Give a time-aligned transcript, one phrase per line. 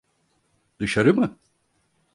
[0.79, 1.37] Dışarı mı?